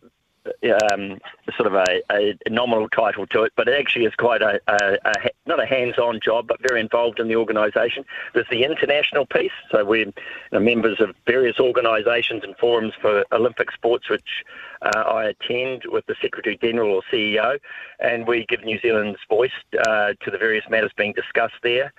um, 0.92 1.20
sort 1.56 1.68
of 1.68 1.74
a, 1.74 2.02
a, 2.12 2.36
nominal 2.50 2.90
title 2.90 3.28
to 3.28 3.44
it, 3.44 3.54
but 3.56 3.68
it 3.68 3.80
actually 3.80 4.06
is 4.06 4.16
quite 4.16 4.42
a, 4.42 4.60
a, 4.68 4.98
a 5.06 5.14
not 5.46 5.62
a 5.62 5.66
hands-on 5.66 6.20
job, 6.24 6.48
but 6.48 6.58
very 6.68 6.80
involved 6.80 7.20
in 7.20 7.28
the 7.28 7.36
organisation. 7.36 8.04
There's 8.34 8.48
the 8.50 8.64
international 8.64 9.26
piece, 9.26 9.52
so 9.72 9.86
we're 9.86 10.06
you 10.06 10.14
know, 10.52 10.60
members 10.60 11.00
of 11.00 11.16
various 11.28 11.60
organisations 11.60 12.44
and 12.44 12.56
forums 12.58 12.94
for 13.00 13.24
Olympic 13.32 13.72
sports, 13.72 14.10
which 14.10 14.44
uh, 14.82 15.00
I 15.00 15.26
attend 15.26 15.84
with 15.86 16.06
the 16.08 16.16
Secretary 16.22 16.58
General 16.62 16.96
or 16.96 17.02
CEO, 17.12 17.60
and 18.00 18.28
we 18.28 18.46
give 18.48 18.64
New 18.64 18.80
Zealand's 18.80 19.20
voice 19.30 19.52
uh, 19.86 20.14
to 20.22 20.32
the 20.32 20.38
various 20.38 20.66
matters 20.70 20.92
being 20.96 21.14
discussed 21.14 21.62
there. 21.64 21.94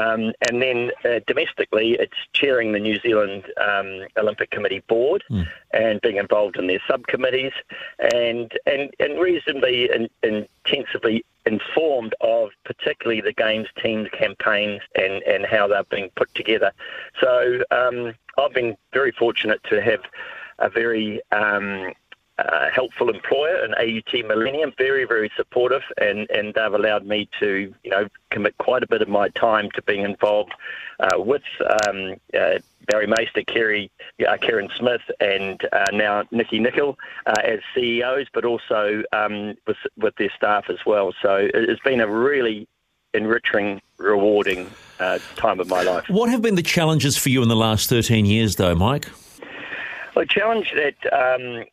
Um, 0.00 0.32
and 0.48 0.62
then 0.62 0.90
uh, 1.04 1.20
domestically, 1.26 1.92
it's 1.92 2.16
chairing 2.32 2.72
the 2.72 2.78
New 2.78 2.98
Zealand 3.00 3.44
um, 3.60 4.06
Olympic 4.16 4.50
Committee 4.50 4.82
board 4.88 5.22
mm. 5.30 5.46
and 5.72 6.00
being 6.00 6.16
involved 6.16 6.56
in 6.56 6.66
their 6.66 6.80
subcommittees 6.88 7.52
and 8.14 8.52
and, 8.66 8.90
and 8.98 9.20
reasonably 9.20 9.90
in, 9.92 10.08
intensively 10.22 11.24
informed 11.44 12.14
of 12.20 12.50
particularly 12.64 13.20
the 13.20 13.32
games 13.32 13.68
teams 13.82 14.08
campaigns 14.12 14.80
and, 14.94 15.22
and 15.24 15.44
how 15.44 15.66
they're 15.66 15.84
being 15.84 16.10
put 16.16 16.32
together. 16.34 16.72
So 17.20 17.62
um, 17.70 18.14
I've 18.38 18.54
been 18.54 18.76
very 18.92 19.12
fortunate 19.12 19.60
to 19.64 19.82
have 19.82 20.00
a 20.58 20.70
very 20.70 21.20
um, 21.32 21.92
uh, 22.48 22.70
helpful 22.70 23.08
employer 23.08 23.56
and 23.56 23.74
AUT 23.74 24.26
Millennium, 24.26 24.72
very, 24.78 25.04
very 25.04 25.30
supportive, 25.36 25.82
and, 26.00 26.28
and 26.30 26.54
they've 26.54 26.72
allowed 26.72 27.06
me 27.06 27.28
to, 27.40 27.72
you 27.82 27.90
know, 27.90 28.08
commit 28.30 28.56
quite 28.58 28.82
a 28.82 28.86
bit 28.86 29.02
of 29.02 29.08
my 29.08 29.28
time 29.30 29.70
to 29.74 29.82
being 29.82 30.02
involved 30.02 30.52
uh, 31.00 31.20
with 31.20 31.42
um, 31.86 32.14
uh, 32.38 32.58
Barry 32.86 33.06
Maister, 33.06 33.42
Kerry, 33.46 33.90
uh, 34.20 34.36
Kereyn 34.36 34.74
Smith, 34.76 35.02
and 35.20 35.60
uh, 35.72 35.86
now 35.92 36.24
Nikki 36.30 36.58
Nicol 36.58 36.98
uh, 37.26 37.34
as 37.44 37.60
CEOs, 37.74 38.26
but 38.32 38.44
also 38.44 39.02
um, 39.12 39.54
with, 39.66 39.76
with 39.96 40.14
their 40.16 40.30
staff 40.36 40.64
as 40.68 40.78
well. 40.86 41.12
So 41.22 41.48
it's 41.52 41.82
been 41.82 42.00
a 42.00 42.08
really 42.08 42.66
enriching, 43.14 43.80
rewarding 43.98 44.70
time 45.36 45.60
of 45.60 45.68
my 45.68 45.82
life. 45.82 46.04
What 46.08 46.30
have 46.30 46.42
been 46.42 46.54
the 46.54 46.62
challenges 46.62 47.16
for 47.16 47.28
you 47.28 47.42
in 47.42 47.48
the 47.48 47.56
last 47.56 47.88
13 47.88 48.24
years, 48.24 48.56
though, 48.56 48.74
Mike? 48.74 49.08
Well, 50.14 50.24
a 50.24 50.26
challenge 50.26 50.72
that 50.76 51.12
um, 51.12 51.64
that 51.64 51.68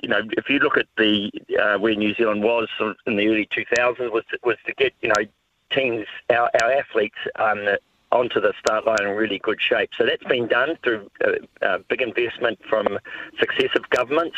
you 0.00 0.08
know, 0.08 0.20
if 0.36 0.48
you 0.48 0.58
look 0.58 0.76
at 0.76 0.86
the 0.96 1.30
uh, 1.60 1.78
where 1.78 1.94
New 1.94 2.14
Zealand 2.14 2.42
was 2.42 2.68
in 3.06 3.16
the 3.16 3.28
early 3.28 3.46
2000s, 3.46 4.12
was 4.12 4.24
to, 4.30 4.38
was 4.44 4.56
to 4.66 4.74
get 4.74 4.92
you 5.02 5.08
know 5.08 5.24
teams, 5.70 6.06
our, 6.30 6.50
our 6.62 6.72
athletes 6.72 7.18
um, 7.36 7.66
onto 8.12 8.40
the 8.40 8.52
start 8.58 8.86
line 8.86 9.02
in 9.02 9.10
really 9.10 9.38
good 9.38 9.60
shape. 9.60 9.90
So 9.96 10.04
that's 10.04 10.24
been 10.24 10.48
done 10.48 10.76
through 10.82 11.08
a, 11.20 11.28
uh, 11.62 11.76
a 11.76 11.78
big 11.78 12.02
investment 12.02 12.58
from 12.68 12.98
successive 13.38 13.88
governments, 13.90 14.36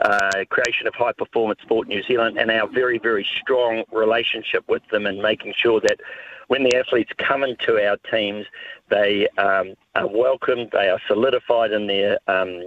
uh, 0.00 0.44
creation 0.50 0.86
of 0.86 0.94
High 0.94 1.12
Performance 1.12 1.60
Sport 1.62 1.88
New 1.88 2.02
Zealand, 2.04 2.38
and 2.38 2.50
our 2.50 2.68
very 2.68 2.98
very 2.98 3.26
strong 3.40 3.84
relationship 3.92 4.64
with 4.68 4.82
them 4.90 5.06
and 5.06 5.18
making 5.18 5.54
sure 5.56 5.80
that 5.80 6.00
when 6.46 6.64
the 6.64 6.76
athletes 6.76 7.12
come 7.18 7.42
into 7.42 7.78
our 7.86 7.96
teams, 8.10 8.46
they 8.88 9.28
um, 9.36 9.74
are 9.94 10.06
welcomed, 10.06 10.70
they 10.72 10.88
are 10.88 11.00
solidified 11.06 11.72
in 11.72 11.86
their 11.86 12.18
um, 12.26 12.64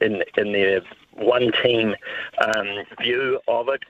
in 0.00 0.22
in 0.36 0.52
their 0.52 0.82
one 1.12 1.50
team 1.62 1.94
um, 2.40 2.84
view 3.00 3.40
of 3.48 3.68
it, 3.68 3.82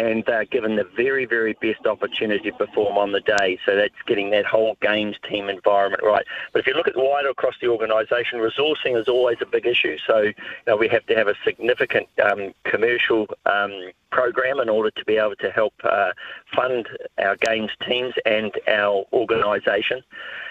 and 0.00 0.24
they're 0.26 0.44
given 0.44 0.76
the 0.76 0.88
very, 0.96 1.24
very 1.24 1.54
best 1.60 1.86
opportunity 1.86 2.50
to 2.50 2.56
perform 2.56 2.98
on 2.98 3.12
the 3.12 3.20
day. 3.20 3.58
So 3.64 3.76
that's 3.76 3.94
getting 4.06 4.30
that 4.30 4.44
whole 4.44 4.76
games 4.80 5.16
team 5.28 5.48
environment 5.48 6.02
right. 6.02 6.24
But 6.52 6.60
if 6.60 6.66
you 6.66 6.74
look 6.74 6.88
at 6.88 6.96
wider 6.96 7.28
across 7.28 7.54
the 7.60 7.68
organisation, 7.68 8.40
resourcing 8.40 8.98
is 9.00 9.08
always 9.08 9.38
a 9.40 9.46
big 9.46 9.66
issue. 9.66 9.96
So 10.06 10.18
you 10.18 10.34
know, 10.66 10.76
we 10.76 10.88
have 10.88 11.06
to 11.06 11.14
have 11.14 11.28
a 11.28 11.34
significant 11.44 12.08
um, 12.22 12.52
commercial 12.64 13.26
um, 13.46 13.90
program 14.10 14.60
in 14.60 14.68
order 14.68 14.90
to 14.90 15.04
be 15.04 15.16
able 15.16 15.36
to 15.36 15.50
help 15.50 15.74
uh, 15.84 16.10
fund 16.54 16.88
our 17.18 17.36
games 17.36 17.70
teams 17.86 18.14
and 18.26 18.52
our 18.68 19.04
organisation. 19.12 20.02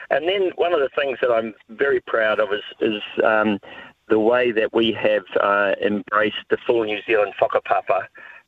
And 0.09 0.27
then 0.27 0.51
one 0.55 0.73
of 0.73 0.79
the 0.79 0.89
things 0.95 1.17
that 1.21 1.31
I'm 1.31 1.53
very 1.69 1.99
proud 2.01 2.39
of 2.39 2.49
is, 2.53 2.63
is 2.79 3.01
um, 3.23 3.59
the 4.13 4.19
way 4.19 4.51
that 4.51 4.71
we 4.75 4.91
have 4.91 5.25
uh, 5.41 5.73
embraced 5.81 6.45
the 6.51 6.57
full 6.67 6.83
New 6.83 6.99
Zealand 7.07 7.33
whakapapa 7.41 8.01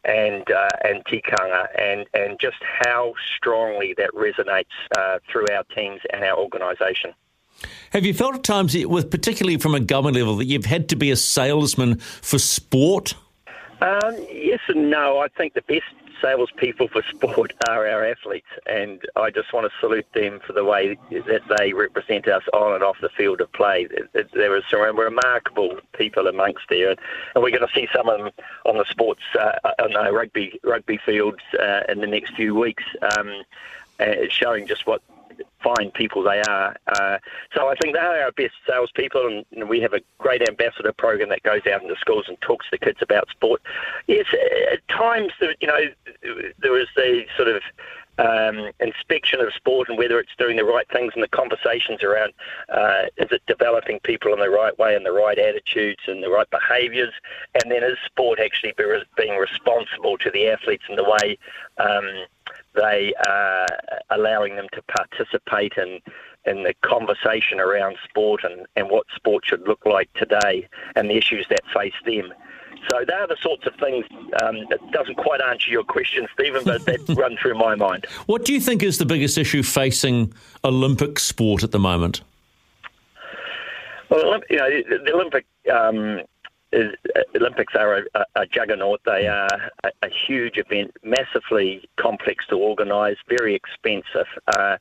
and 0.04 0.44
uh, 0.52 0.70
and 0.84 1.04
tikanga, 1.06 1.66
and 1.82 2.06
and 2.14 2.40
just 2.40 2.58
how 2.62 3.16
strongly 3.36 3.96
that 3.98 4.12
resonates 4.14 4.76
uh, 4.96 5.18
through 5.28 5.48
our 5.52 5.64
teams 5.76 6.02
and 6.14 6.24
our 6.24 6.38
organisation. 6.38 7.16
Have 7.94 8.06
you 8.06 8.14
felt 8.14 8.36
at 8.36 8.44
times, 8.44 8.78
with 8.86 9.10
particularly 9.10 9.58
from 9.58 9.74
a 9.74 9.80
government 9.80 10.18
level, 10.18 10.36
that 10.36 10.46
you've 10.46 10.66
had 10.66 10.88
to 10.90 10.96
be 10.96 11.10
a 11.10 11.16
salesman 11.16 11.98
for 11.98 12.38
sport? 12.38 13.16
Um, 13.82 14.16
yes 14.32 14.60
and 14.68 14.92
no. 14.92 15.18
I 15.18 15.30
think 15.30 15.56
the 15.56 15.64
best 15.64 15.86
salespeople 16.26 16.88
for 16.88 17.04
sport 17.04 17.54
are 17.70 17.88
our 17.88 18.04
athletes, 18.04 18.48
and 18.66 19.00
I 19.16 19.30
just 19.30 19.54
want 19.54 19.72
to 19.72 19.80
salute 19.80 20.12
them 20.14 20.40
for 20.40 20.54
the 20.54 20.64
way 20.64 20.98
that 21.12 21.42
they 21.58 21.74
represent 21.74 22.28
us 22.28 22.44
on 22.52 22.74
and 22.74 22.84
off 22.84 22.98
the 23.00 23.10
field 23.10 23.42
of 23.42 23.52
play. 23.54 23.88
There 24.34 24.56
are 24.56 24.62
some 24.70 24.98
remarkable 24.98 25.80
people 25.94 26.28
amongst 26.28 26.68
there, 26.70 26.92
and 26.92 27.44
we're 27.44 27.52
going 27.52 27.68
to 27.68 27.74
see 27.74 27.88
some 27.94 28.10
of 28.10 28.18
them 28.20 28.32
on 28.66 28.78
the 28.78 28.86
sports 28.86 29.22
uh, 29.40 29.60
on 29.84 29.94
the 29.94 30.12
rugby 30.12 30.60
rugby 30.64 30.98
fields 30.98 31.42
uh, 31.60 31.82
in 31.90 32.02
the 32.02 32.08
next 32.08 32.34
few 32.36 32.56
weeks, 32.56 32.84
um, 33.18 33.44
uh, 34.00 34.28
showing 34.30 34.66
just 34.66 34.88
what 34.88 35.02
fine 35.66 35.92
people 35.92 36.24
they 36.24 36.42
are. 36.48 36.76
Uh, 36.88 37.18
so 37.56 37.68
I 37.68 37.76
think 37.76 37.96
they 37.96 38.00
are 38.00 38.22
our 38.22 38.32
best 38.32 38.54
salespeople, 38.68 39.44
and 39.52 39.70
we 39.70 39.82
have 39.82 39.94
a 39.94 40.02
great 40.20 40.48
ambassador 40.48 40.94
program 40.94 41.30
that 41.30 41.44
goes 41.44 41.62
out 41.72 41.82
into 41.82 41.96
schools 42.00 42.26
and 42.28 42.40
talks 42.42 42.70
to 42.70 42.78
kids 42.78 43.00
about 43.02 43.30
sport. 43.30 43.62
Yes, 44.08 44.26
at 44.72 44.88
times, 44.88 45.32
you 45.60 45.68
know, 45.68 45.80
there 46.60 46.80
is 46.80 46.88
the 46.96 47.24
sort 47.36 47.50
of 47.50 47.62
um, 48.18 48.72
inspection 48.80 49.42
of 49.42 49.54
sport 49.54 49.90
and 49.90 49.98
whether 49.98 50.20
it's 50.20 50.36
doing 50.38 50.56
the 50.56 50.64
right 50.64 50.88
things 50.90 51.12
and 51.16 51.24
the 51.24 51.28
conversations 51.28 52.02
around 52.02 52.34
uh, 52.70 53.04
is 53.18 53.28
it 53.32 53.42
developing 53.46 54.00
people 54.02 54.32
in 54.34 54.40
the 54.40 54.50
right 54.50 54.78
way 54.80 54.96
and 54.96 55.06
the 55.06 55.12
right 55.12 55.38
attitudes 55.38 56.00
and 56.08 56.24
the 56.24 56.30
right 56.30 56.50
behaviours, 56.50 57.14
and 57.62 57.72
then 57.72 57.84
is 57.84 57.98
sport 58.06 58.40
actually 58.40 58.74
be 58.78 58.84
re- 58.84 59.04
being 59.18 59.38
responsible 59.38 60.18
to 60.18 60.32
the 60.32 60.48
athletes 60.48 60.86
in 60.90 60.96
the 60.96 61.04
way 61.04 61.38
um, 61.78 62.26
they 62.76 63.14
are 63.28 63.68
allowing 64.10 64.56
them 64.56 64.68
to 64.74 64.82
participate 64.84 65.74
in 65.78 66.00
in 66.46 66.64
the 66.64 66.74
conversation 66.82 67.60
around 67.60 67.98
sport 68.08 68.44
and, 68.44 68.68
and 68.76 68.90
what 68.90 69.08
sport 69.16 69.44
should 69.46 69.68
look 69.68 69.84
like 69.86 70.12
today 70.14 70.68
and 70.96 71.10
the 71.10 71.16
issues 71.16 71.46
that 71.50 71.62
face 71.74 71.94
them. 72.06 72.32
So 72.90 73.04
they 73.08 73.14
are 73.14 73.28
the 73.28 73.38
sorts 73.42 73.66
of 73.66 73.74
things 73.80 74.06
um, 74.44 74.58
that 74.70 74.80
doesn't 74.92 75.16
quite 75.16 75.42
answer 75.42 75.72
your 75.72 75.84
question, 75.84 76.28
Stephen, 76.34 76.64
but 76.64 76.86
that 76.86 77.00
run 77.18 77.36
through 77.42 77.56
my 77.56 77.74
mind. 77.74 78.06
What 78.28 78.46
do 78.46 78.54
you 78.54 78.60
think 78.60 78.84
is 78.84 79.00
the 79.00 79.06
biggest 79.06 79.38
issue 79.38 79.64
facing 79.64 80.34
Olympic 80.64 81.18
sport 81.18 81.64
at 81.64 81.72
the 81.72 81.80
moment? 81.80 82.22
Well, 84.10 84.40
you 84.52 84.58
know, 84.58 84.70
the 84.70 85.14
Olympic 85.14 85.48
um, 85.74 86.20
uh, 86.20 86.24
Olympics 87.36 87.74
are 87.76 88.06
a, 88.16 88.26
a, 88.36 88.46
juggernaut. 88.46 89.02
They 89.06 89.28
are 89.28 89.72
a, 89.84 89.90
a, 90.04 90.10
huge 90.28 90.58
event, 90.58 90.96
massively 91.04 91.88
complex 91.98 92.46
to 92.48 92.58
organise, 92.58 93.18
very 93.30 93.56
expensive, 93.56 94.28
uh, 94.48 94.78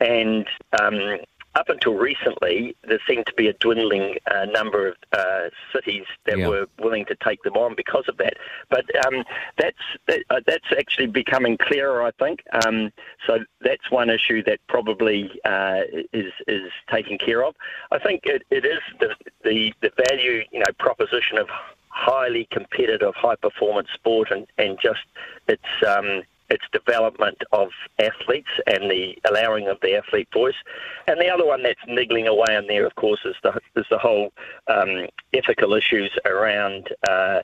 and 0.00 0.46
um, 0.80 1.18
up 1.54 1.68
until 1.68 1.94
recently, 1.94 2.74
there 2.88 3.00
seemed 3.06 3.26
to 3.26 3.34
be 3.34 3.48
a 3.48 3.52
dwindling 3.54 4.16
uh, 4.30 4.46
number 4.46 4.88
of 4.88 4.94
uh, 5.12 5.50
cities 5.72 6.04
that 6.24 6.38
yeah. 6.38 6.48
were 6.48 6.66
willing 6.78 7.04
to 7.06 7.16
take 7.16 7.42
them 7.42 7.54
on 7.54 7.74
because 7.74 8.04
of 8.08 8.16
that. 8.18 8.34
But 8.70 8.84
um, 9.06 9.24
that's 9.58 9.76
that, 10.06 10.20
uh, 10.30 10.40
that's 10.46 10.72
actually 10.76 11.08
becoming 11.08 11.58
clearer, 11.58 12.02
I 12.02 12.10
think. 12.12 12.42
Um, 12.64 12.92
so 13.26 13.40
that's 13.60 13.90
one 13.90 14.08
issue 14.08 14.42
that 14.44 14.60
probably 14.68 15.40
uh, 15.44 15.82
is 16.12 16.32
is 16.48 16.70
taken 16.90 17.18
care 17.18 17.44
of. 17.44 17.54
I 17.90 17.98
think 17.98 18.22
it, 18.24 18.42
it 18.50 18.64
is 18.64 18.80
the, 19.00 19.14
the 19.44 19.74
the 19.82 19.92
value 20.08 20.44
you 20.50 20.60
know 20.60 20.72
proposition 20.78 21.38
of 21.38 21.48
highly 21.88 22.48
competitive, 22.50 23.14
high 23.14 23.36
performance 23.36 23.88
sport, 23.92 24.30
and 24.30 24.46
and 24.56 24.78
just 24.82 25.04
it's. 25.48 25.86
Um, 25.86 26.22
its 26.52 26.64
development 26.72 27.38
of 27.52 27.70
athletes 27.98 28.50
and 28.66 28.90
the 28.90 29.16
allowing 29.28 29.66
of 29.68 29.78
the 29.80 29.96
athlete 29.96 30.28
voice. 30.32 30.54
And 31.08 31.20
the 31.20 31.28
other 31.28 31.46
one 31.46 31.62
that's 31.62 31.80
niggling 31.88 32.28
away 32.28 32.54
in 32.56 32.66
there, 32.66 32.86
of 32.86 32.94
course, 32.94 33.20
is 33.24 33.34
the 33.42 33.60
is 33.74 33.86
the 33.90 33.98
whole 33.98 34.32
um, 34.68 35.06
ethical 35.32 35.74
issues 35.74 36.12
around. 36.24 36.88
Uh, 37.08 37.40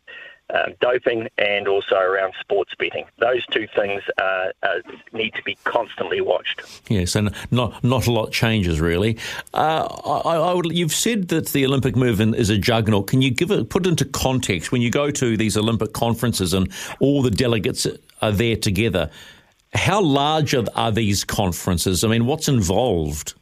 uh, 0.50 0.70
doping 0.80 1.28
and 1.36 1.68
also 1.68 1.96
around 1.96 2.32
sports 2.40 2.72
betting. 2.78 3.04
Those 3.18 3.44
two 3.48 3.66
things 3.76 4.02
uh, 4.18 4.46
uh, 4.62 4.78
need 5.12 5.34
to 5.34 5.42
be 5.42 5.58
constantly 5.64 6.22
watched. 6.22 6.62
Yes, 6.88 7.14
and 7.16 7.34
not 7.50 7.84
not 7.84 8.06
a 8.06 8.12
lot 8.12 8.32
changes 8.32 8.80
really. 8.80 9.18
Uh, 9.52 9.84
I, 10.24 10.36
I 10.36 10.54
would, 10.54 10.72
you've 10.72 10.94
said 10.94 11.28
that 11.28 11.50
the 11.50 11.66
Olympic 11.66 11.96
movement 11.96 12.36
is 12.36 12.48
a 12.48 12.56
juggernaut. 12.56 13.08
Can 13.08 13.20
you 13.20 13.30
give 13.30 13.50
it 13.50 13.68
put 13.68 13.86
into 13.86 14.06
context 14.06 14.72
when 14.72 14.80
you 14.80 14.90
go 14.90 15.10
to 15.10 15.36
these 15.36 15.54
Olympic 15.56 15.92
conferences 15.92 16.54
and 16.54 16.72
all 16.98 17.20
the 17.20 17.30
delegates 17.30 17.86
are 18.22 18.32
there 18.32 18.56
together? 18.56 19.10
How 19.74 20.00
large 20.00 20.54
are, 20.54 20.92
these 20.92 21.24
conferences? 21.24 22.02
I 22.02 22.08
mean, 22.08 22.26
what's 22.26 22.48
involved? 22.48 23.34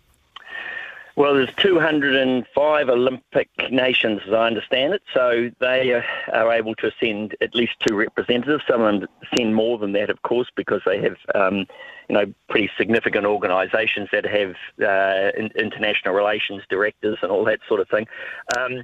Well, 1.15 1.33
there's 1.33 1.55
205 1.57 2.89
Olympic 2.91 3.49
nations, 3.71 4.21
as 4.27 4.35
I 4.35 4.47
understand 4.47 4.93
it. 4.93 5.03
So 5.15 5.51
they 5.61 6.03
are 6.31 6.53
able 6.53 6.75
to 6.75 6.91
send 7.01 7.35
at 7.41 7.55
least 7.55 7.73
two 7.87 7.97
representatives. 7.97 8.65
Some 8.69 8.83
of 8.83 9.01
them 9.01 9.09
send 9.35 9.55
more 9.55 9.79
than 9.79 9.93
that, 9.93 10.11
of 10.11 10.21
course, 10.23 10.49
because 10.55 10.83
they 10.85 11.01
have, 11.01 11.17
um, 11.35 11.67
you 12.11 12.15
know, 12.17 12.27
pretty 12.51 12.71
significant 12.77 13.25
organisations 13.25 14.11
that 14.13 14.27
have 14.27 14.57
uh, 14.87 15.31
international 15.59 16.13
relations 16.13 16.65
directors 16.69 17.17
and 17.23 17.33
all 17.33 17.45
that 17.45 17.61
sort 17.67 17.81
of 17.81 17.89
thing. 17.89 18.07
Um, 18.59 18.83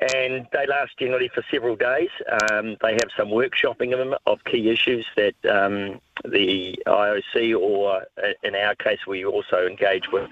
and 0.00 0.46
they 0.52 0.66
last 0.66 0.98
generally 0.98 1.28
for 1.28 1.44
several 1.50 1.76
days. 1.76 2.08
Um, 2.50 2.76
they 2.80 2.92
have 2.92 3.10
some 3.16 3.28
workshopping 3.28 3.92
of 3.92 3.98
them 3.98 4.14
of 4.26 4.42
key 4.44 4.70
issues 4.70 5.06
that 5.16 5.34
um, 5.48 6.00
the 6.24 6.78
IOC, 6.86 7.58
or 7.58 8.02
uh, 8.22 8.32
in 8.42 8.54
our 8.54 8.74
case, 8.76 9.00
we 9.06 9.24
also 9.24 9.66
engage 9.66 10.10
with 10.12 10.28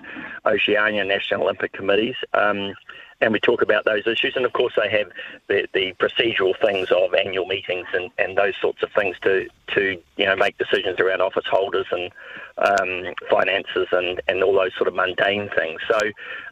Oceania 0.47 1.05
National 1.05 1.43
Olympic 1.43 1.73
Committees. 1.73 2.17
Um, 2.33 2.75
and 3.21 3.33
we 3.33 3.41
talk 3.41 3.63
about 3.63 3.85
those 3.85 4.07
issues. 4.07 4.37
And 4.37 4.45
of 4.45 4.53
course, 4.53 4.75
they 4.77 4.89
have 4.91 5.11
the, 5.49 5.67
the 5.73 5.93
procedural 5.95 6.59
things 6.61 6.91
of 6.91 7.15
annual 7.15 7.47
meetings 7.47 7.87
and, 7.93 8.11
and 8.19 8.37
those 8.37 8.55
sorts 8.61 8.83
of 8.83 8.93
things 8.93 9.17
to, 9.23 9.49
to 9.75 10.01
you 10.17 10.27
know 10.27 10.37
make 10.37 10.57
decisions 10.59 11.01
around 11.01 11.21
office 11.21 11.47
holders 11.47 11.87
and 11.91 12.11
um, 12.59 13.15
finances 13.31 13.89
and, 13.93 14.21
and 14.29 14.43
all 14.43 14.55
those 14.55 14.75
sort 14.77 14.89
of 14.89 14.95
mundane 14.95 15.49
things. 15.51 15.81
So, 15.87 15.99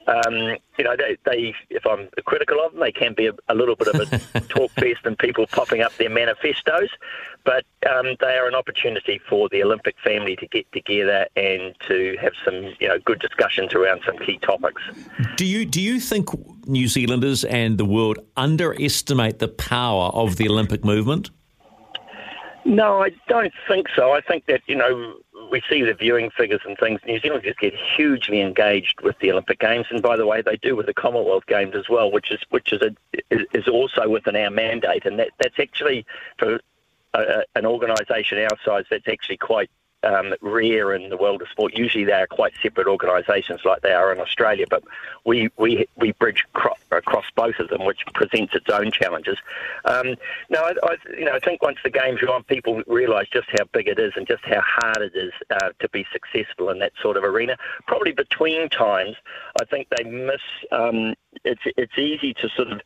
um, 0.06 0.56
you 0.78 0.84
know, 0.84 0.94
they, 0.96 1.16
they, 1.24 1.54
if 1.70 1.84
I'm 1.86 2.08
critical 2.24 2.64
of 2.64 2.72
them, 2.72 2.80
they 2.80 2.92
can 2.92 3.14
be 3.14 3.26
a, 3.26 3.32
a 3.48 3.54
little 3.54 3.74
bit 3.74 3.88
of 3.88 4.12
a 4.12 4.40
talk 4.48 4.70
fest 4.72 5.00
and 5.04 5.18
people 5.18 5.46
popping 5.46 5.82
up 5.82 5.96
their 5.96 6.10
manifestos. 6.10 6.90
But 7.44 7.64
um, 7.90 8.16
they 8.20 8.36
are 8.36 8.46
an 8.46 8.54
opportunity 8.54 9.20
for 9.28 9.48
the 9.48 9.62
Olympic 9.62 9.96
family 10.02 10.36
to 10.36 10.46
get 10.46 10.70
together 10.72 11.26
and 11.36 11.74
to 11.88 12.16
have 12.20 12.32
some, 12.44 12.74
you 12.80 12.88
know, 12.88 12.98
good 13.00 13.20
discussions 13.20 13.72
around 13.74 14.02
some 14.06 14.18
key 14.18 14.38
topics. 14.38 14.82
Do 15.36 15.46
you 15.46 15.64
do 15.64 15.80
you 15.80 16.00
think 16.00 16.28
New 16.66 16.88
Zealanders 16.88 17.44
and 17.44 17.78
the 17.78 17.84
world 17.84 18.18
underestimate 18.36 19.38
the 19.38 19.48
power 19.48 20.10
of 20.12 20.36
the 20.36 20.48
Olympic 20.48 20.84
movement? 20.84 21.30
No, 22.64 23.02
I 23.02 23.10
don't 23.28 23.52
think 23.68 23.86
so. 23.94 24.12
I 24.12 24.20
think 24.20 24.46
that 24.46 24.60
you 24.66 24.74
know 24.74 25.14
we 25.52 25.62
see 25.68 25.82
the 25.82 25.94
viewing 25.94 26.30
figures 26.30 26.60
and 26.64 26.76
things. 26.76 27.00
New 27.06 27.20
Zealanders 27.20 27.54
get 27.60 27.74
hugely 27.96 28.40
engaged 28.40 29.00
with 29.02 29.16
the 29.20 29.30
Olympic 29.30 29.60
Games, 29.60 29.86
and 29.90 30.02
by 30.02 30.16
the 30.16 30.26
way, 30.26 30.42
they 30.42 30.56
do 30.56 30.74
with 30.74 30.86
the 30.86 30.94
Commonwealth 30.94 31.46
Games 31.46 31.76
as 31.76 31.88
well, 31.88 32.10
which 32.10 32.32
is 32.32 32.40
which 32.50 32.72
is 32.72 32.82
a, 32.82 32.94
is 33.30 33.68
also 33.68 34.08
within 34.08 34.34
our 34.34 34.50
mandate, 34.50 35.06
and 35.06 35.18
that 35.18 35.30
that's 35.38 35.58
actually 35.60 36.04
for 36.38 36.58
a, 37.14 37.44
an 37.54 37.66
organisation 37.66 38.38
our 38.38 38.58
size, 38.64 38.84
that's 38.90 39.08
actually 39.08 39.36
quite 39.36 39.70
um, 40.06 40.34
rare 40.40 40.94
in 40.94 41.10
the 41.10 41.16
world 41.16 41.42
of 41.42 41.48
sport. 41.48 41.76
Usually 41.76 42.04
they 42.04 42.12
are 42.12 42.26
quite 42.26 42.52
separate 42.62 42.86
organisations 42.86 43.60
like 43.64 43.82
they 43.82 43.92
are 43.92 44.12
in 44.12 44.20
Australia, 44.20 44.66
but 44.70 44.84
we, 45.24 45.50
we, 45.58 45.86
we 45.96 46.12
bridge 46.12 46.44
cro- 46.52 46.74
across 46.92 47.24
both 47.34 47.58
of 47.58 47.68
them, 47.68 47.84
which 47.84 48.00
presents 48.14 48.54
its 48.54 48.68
own 48.70 48.90
challenges. 48.90 49.38
Um, 49.84 50.14
no, 50.48 50.60
I, 50.60 50.74
I, 50.82 50.96
you 51.18 51.24
know, 51.24 51.34
I 51.34 51.40
think 51.40 51.62
once 51.62 51.78
the 51.82 51.90
game's 51.90 52.22
on, 52.22 52.44
people 52.44 52.82
realise 52.86 53.28
just 53.32 53.48
how 53.50 53.64
big 53.72 53.88
it 53.88 53.98
is 53.98 54.12
and 54.16 54.26
just 54.26 54.44
how 54.44 54.62
hard 54.64 54.98
it 54.98 55.16
is 55.16 55.32
uh, 55.50 55.70
to 55.80 55.88
be 55.88 56.06
successful 56.12 56.70
in 56.70 56.78
that 56.78 56.92
sort 57.02 57.16
of 57.16 57.24
arena. 57.24 57.56
Probably 57.86 58.12
between 58.12 58.68
times, 58.68 59.16
I 59.60 59.64
think 59.64 59.88
they 59.96 60.04
miss. 60.04 60.40
Um, 60.70 61.14
it's 61.44 61.62
it's 61.76 61.98
easy 61.98 62.32
to 62.34 62.48
sort 62.48 62.68
of 62.68 62.80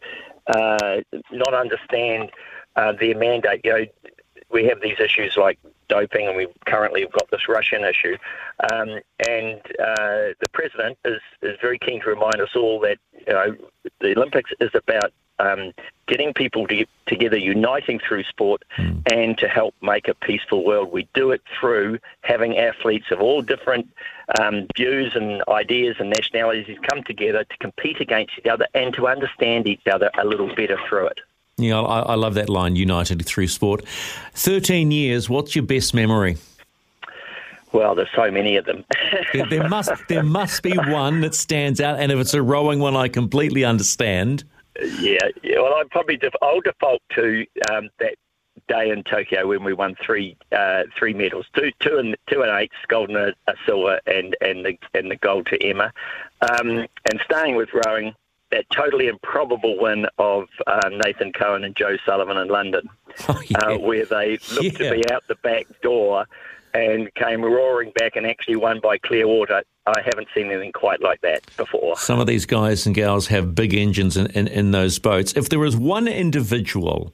uh, 0.46 1.00
not 1.30 1.54
understand 1.54 2.30
uh, 2.76 2.92
their 2.92 3.16
mandate. 3.16 3.60
You 3.64 3.72
know, 3.72 3.84
we 4.52 4.64
have 4.64 4.80
these 4.80 4.98
issues 4.98 5.36
like 5.36 5.58
doping, 5.88 6.26
and 6.26 6.36
we 6.36 6.46
currently 6.66 7.02
have 7.02 7.12
got 7.12 7.30
this 7.30 7.48
Russian 7.48 7.84
issue. 7.84 8.16
Um, 8.72 9.00
and 9.28 9.60
uh, 9.78 10.34
the 10.40 10.48
president 10.52 10.98
is, 11.04 11.20
is 11.42 11.56
very 11.60 11.78
keen 11.78 12.00
to 12.02 12.10
remind 12.10 12.40
us 12.40 12.50
all 12.54 12.80
that 12.80 12.98
you 13.26 13.32
know 13.32 13.56
the 14.00 14.16
Olympics 14.16 14.50
is 14.60 14.70
about 14.74 15.12
um, 15.40 15.72
getting 16.06 16.34
people 16.34 16.66
to, 16.66 16.84
together, 17.06 17.36
uniting 17.36 17.98
through 17.98 18.24
sport, 18.24 18.62
mm. 18.76 19.00
and 19.12 19.38
to 19.38 19.48
help 19.48 19.74
make 19.82 20.08
a 20.08 20.14
peaceful 20.14 20.64
world. 20.64 20.92
We 20.92 21.08
do 21.14 21.30
it 21.30 21.42
through 21.58 21.98
having 22.22 22.58
athletes 22.58 23.06
of 23.10 23.20
all 23.20 23.42
different 23.42 23.88
um, 24.40 24.66
views 24.76 25.12
and 25.14 25.42
ideas 25.48 25.96
and 25.98 26.10
nationalities 26.10 26.78
come 26.90 27.02
together 27.04 27.44
to 27.44 27.56
compete 27.58 28.00
against 28.00 28.32
each 28.38 28.46
other 28.46 28.66
and 28.74 28.94
to 28.94 29.08
understand 29.08 29.66
each 29.66 29.86
other 29.90 30.10
a 30.18 30.24
little 30.24 30.54
better 30.54 30.78
through 30.88 31.06
it. 31.06 31.20
Yeah, 31.62 31.80
I, 31.80 32.00
I 32.00 32.14
love 32.14 32.34
that 32.34 32.48
line, 32.48 32.76
united 32.76 33.24
through 33.24 33.48
sport. 33.48 33.84
13 34.34 34.90
years, 34.90 35.28
what's 35.28 35.54
your 35.54 35.64
best 35.64 35.94
memory? 35.94 36.36
Well, 37.72 37.94
there's 37.94 38.08
so 38.16 38.30
many 38.30 38.56
of 38.56 38.64
them. 38.64 38.84
there, 39.32 39.46
there, 39.46 39.68
must 39.68 39.92
there 40.08 40.24
must 40.24 40.62
be 40.62 40.76
one 40.76 41.20
that 41.20 41.34
stands 41.34 41.80
out, 41.80 42.00
and 42.00 42.10
if 42.10 42.18
it's 42.18 42.34
a 42.34 42.42
rowing 42.42 42.80
one, 42.80 42.96
I 42.96 43.08
completely 43.08 43.64
understand. 43.64 44.44
Yeah, 44.98 45.18
yeah. 45.42 45.60
Well, 45.60 45.74
I 45.74 45.84
probably 45.90 46.16
def- 46.16 46.34
I'll 46.42 46.60
default 46.60 47.02
to 47.14 47.46
um, 47.70 47.88
that 47.98 48.16
day 48.68 48.90
in 48.90 49.02
Tokyo 49.04 49.46
when 49.46 49.62
we 49.62 49.72
won 49.72 49.96
three 50.04 50.36
uh, 50.52 50.84
three 50.98 51.14
medals, 51.14 51.46
two 51.54 51.70
two 51.80 51.98
and 51.98 52.16
two 52.28 52.42
and 52.42 52.50
eight, 52.60 52.72
gold 52.88 53.10
and 53.10 53.18
a, 53.18 53.34
a 53.46 53.54
silver, 53.66 54.00
and 54.06 54.36
and 54.40 54.64
the 54.64 54.78
and 54.94 55.10
the 55.10 55.16
gold 55.16 55.46
to 55.46 55.62
Emma. 55.62 55.92
Um, 56.40 56.86
and 57.10 57.20
staying 57.24 57.56
with 57.56 57.68
rowing, 57.86 58.14
that 58.50 58.68
totally 58.70 59.06
improbable 59.06 59.78
win 59.80 60.06
of 60.18 60.48
uh, 60.66 60.88
Nathan 61.04 61.32
Cohen 61.32 61.64
and 61.64 61.76
Joe 61.76 61.96
Sullivan 62.04 62.36
in 62.36 62.48
London, 62.48 62.88
oh, 63.28 63.40
yeah. 63.46 63.58
uh, 63.58 63.78
where 63.78 64.04
they 64.04 64.38
looked 64.52 64.80
yeah. 64.80 64.90
to 64.90 64.90
be 64.90 65.10
out 65.10 65.26
the 65.28 65.36
back 65.36 65.66
door 65.82 66.26
and 66.72 67.12
came 67.14 67.42
roaring 67.42 67.92
back 67.98 68.16
and 68.16 68.26
actually 68.26 68.56
won 68.56 68.80
by 68.80 68.98
clear 68.98 69.26
water. 69.26 69.62
I 69.86 70.00
haven't 70.02 70.28
seen 70.34 70.46
anything 70.50 70.72
quite 70.72 71.00
like 71.00 71.20
that 71.22 71.44
before. 71.56 71.96
Some 71.96 72.20
of 72.20 72.26
these 72.26 72.46
guys 72.46 72.86
and 72.86 72.94
gals 72.94 73.26
have 73.26 73.54
big 73.54 73.74
engines 73.74 74.16
in, 74.16 74.26
in, 74.28 74.46
in 74.46 74.70
those 74.70 74.98
boats. 74.98 75.32
If 75.36 75.48
there 75.48 75.58
was 75.58 75.76
one 75.76 76.06
individual, 76.06 77.12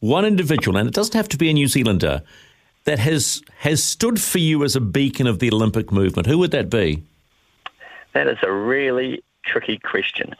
one 0.00 0.26
individual, 0.26 0.76
and 0.76 0.86
it 0.86 0.94
doesn't 0.94 1.14
have 1.14 1.28
to 1.28 1.38
be 1.38 1.48
a 1.48 1.54
New 1.54 1.66
Zealander, 1.66 2.22
that 2.84 2.98
has 2.98 3.42
has 3.58 3.82
stood 3.84 4.20
for 4.20 4.38
you 4.38 4.64
as 4.64 4.74
a 4.74 4.80
beacon 4.80 5.26
of 5.26 5.38
the 5.38 5.50
Olympic 5.52 5.92
movement, 5.92 6.26
who 6.26 6.38
would 6.38 6.50
that 6.50 6.70
be? 6.70 7.02
That 8.14 8.26
is 8.26 8.38
a 8.42 8.50
really 8.50 9.22
tricky 9.50 9.78
question. 9.78 10.34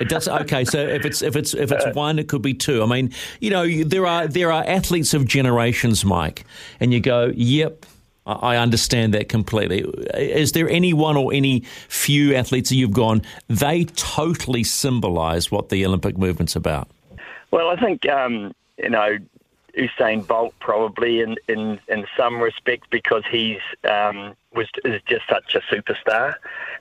it 0.00 0.08
does 0.08 0.28
okay. 0.28 0.64
So 0.64 0.78
if 0.78 1.04
it's 1.04 1.22
if 1.22 1.36
it's 1.36 1.54
if 1.54 1.72
it's 1.72 1.84
uh, 1.84 1.92
one, 1.94 2.18
it 2.18 2.28
could 2.28 2.42
be 2.42 2.54
two. 2.54 2.82
I 2.82 2.86
mean, 2.86 3.12
you 3.40 3.50
know, 3.50 3.66
there 3.84 4.06
are 4.06 4.26
there 4.26 4.52
are 4.52 4.64
athletes 4.66 5.14
of 5.14 5.26
generations, 5.26 6.04
Mike, 6.04 6.44
and 6.78 6.92
you 6.92 7.00
go, 7.00 7.32
yep. 7.34 7.86
I 8.26 8.58
understand 8.58 9.14
that 9.14 9.28
completely. 9.28 9.80
Is 10.14 10.52
there 10.52 10.68
any 10.68 10.92
one 10.92 11.16
or 11.16 11.32
any 11.32 11.60
few 11.88 12.34
athletes 12.36 12.68
that 12.68 12.76
you've 12.76 12.92
gone, 12.92 13.22
they 13.48 13.84
totally 13.96 14.62
symbolise 14.62 15.50
what 15.50 15.70
the 15.70 15.84
Olympic 15.84 16.16
movement's 16.16 16.54
about? 16.54 16.88
Well, 17.50 17.70
I 17.70 17.76
think, 17.76 18.06
um, 18.08 18.54
you 18.76 18.90
know, 18.90 19.18
Usain 19.76 20.24
Bolt 20.24 20.54
probably 20.60 21.22
in, 21.22 21.36
in, 21.48 21.80
in 21.88 22.06
some 22.16 22.40
respects 22.40 22.86
because 22.90 23.24
he's 23.28 23.58
um, 23.84 24.36
was 24.54 24.68
is 24.84 25.00
just 25.06 25.26
such 25.28 25.54
a 25.54 25.60
superstar 25.60 26.34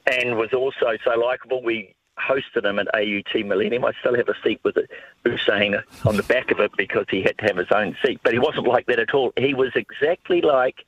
and 0.10 0.38
was 0.38 0.54
also 0.54 0.98
so 1.04 1.20
likable. 1.20 1.62
We 1.64 1.96
hosted 2.20 2.66
him 2.66 2.80
at 2.80 2.88
AUT 2.94 3.46
Millennium. 3.46 3.86
I 3.86 3.94
still 4.00 4.16
have 4.16 4.30
a 4.30 4.36
seat 4.44 4.60
with 4.64 4.78
Usain 5.26 5.82
on 6.06 6.18
the 6.18 6.24
back 6.24 6.52
of 6.52 6.60
it 6.60 6.72
because 6.78 7.06
he 7.10 7.22
had 7.22 7.38
to 7.40 7.46
have 7.46 7.58
his 7.58 7.72
own 7.72 7.96
seat. 8.04 8.20
But 8.24 8.34
he 8.34 8.40
wasn't 8.40 8.68
like 8.68 8.86
that 8.88 9.00
at 9.00 9.14
all. 9.14 9.32
He 9.38 9.54
was 9.54 9.72
exactly 9.76 10.42
like 10.42 10.86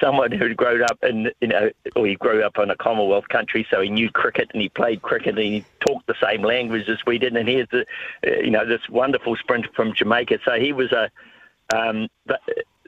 someone 0.00 0.32
who'd 0.32 0.56
grown 0.56 0.82
up 0.82 0.98
in, 1.02 1.30
you 1.40 1.48
know, 1.48 1.70
or 1.96 2.06
he 2.06 2.14
grew 2.14 2.42
up 2.42 2.58
in 2.58 2.70
a 2.70 2.76
Commonwealth 2.76 3.28
country, 3.28 3.66
so 3.70 3.80
he 3.80 3.90
knew 3.90 4.10
cricket 4.10 4.50
and 4.52 4.62
he 4.62 4.68
played 4.68 5.02
cricket 5.02 5.36
and 5.36 5.44
he 5.44 5.64
talked 5.86 6.06
the 6.06 6.14
same 6.22 6.42
language 6.42 6.88
as 6.88 6.98
we 7.06 7.18
did. 7.18 7.36
And 7.36 7.48
here's 7.48 7.68
the, 7.68 7.84
you 8.24 8.50
know, 8.50 8.64
this 8.64 8.88
wonderful 8.88 9.36
sprint 9.36 9.66
from 9.74 9.94
Jamaica. 9.94 10.38
So 10.44 10.58
he 10.58 10.72
was 10.72 10.92
a, 10.92 11.10
um, 11.74 12.08
but 12.26 12.40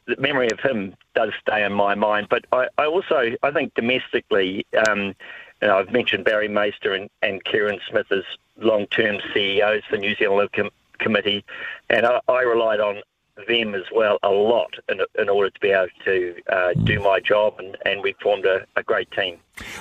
the 0.07 0.17
memory 0.19 0.51
of 0.51 0.61
him 0.61 0.95
does 1.15 1.31
stay 1.41 1.65
in 1.65 1.73
my 1.73 1.95
mind. 1.95 2.29
But 2.31 2.47
I, 2.53 2.69
I 2.79 2.87
also, 2.87 3.33
I 3.43 3.51
think 3.51 3.75
domestically, 3.75 4.67
um, 4.89 5.15
you 5.63 5.69
know, 5.69 5.79
I've 5.79 5.93
mentioned 5.93 6.25
Barry 6.25 6.49
Maister 6.49 6.93
and, 6.93 7.09
and 7.23 7.43
Kereyn 7.45 7.79
Smith 7.89 8.11
as 8.11 8.25
long-term 8.59 9.21
CEOs 9.33 9.85
for 9.89 9.97
New 9.97 10.15
Zealand 10.17 10.51
Com- 10.53 10.71
Committee, 10.99 11.45
and 11.89 12.05
I, 12.05 12.21
I 12.29 12.43
relied 12.43 12.81
on 12.81 13.01
them 13.49 13.75
as 13.75 13.85
well 13.95 14.19
a 14.23 14.29
lot 14.29 14.75
in, 14.89 15.01
in 15.19 15.29
order 15.29 15.51
to 15.51 15.61
be 15.61 15.71
able 15.71 15.89
to 16.05 16.35
uh, 16.51 16.73
do 16.85 17.01
my 17.01 17.19
job, 17.19 17.55
and, 17.59 17.77
and 17.87 18.03
we 18.03 18.15
formed 18.23 18.45
a, 18.45 18.67
a, 18.77 18.83
great 18.83 19.11
team. 19.13 19.39